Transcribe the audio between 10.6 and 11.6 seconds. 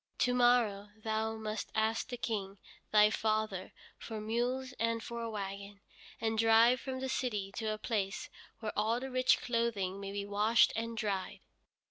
and dried."